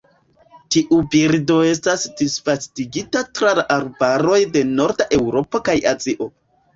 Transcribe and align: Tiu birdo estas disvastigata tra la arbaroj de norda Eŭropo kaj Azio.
Tiu 0.75 0.99
birdo 1.15 1.57
estas 1.71 2.05
disvastigata 2.21 3.21
tra 3.39 3.51
la 3.59 3.65
arbaroj 3.75 4.39
de 4.57 4.65
norda 4.79 5.07
Eŭropo 5.19 5.63
kaj 5.71 5.77
Azio. 5.93 6.29